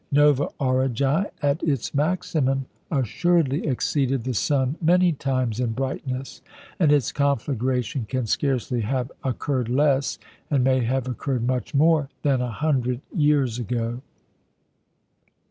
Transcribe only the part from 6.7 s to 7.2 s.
and its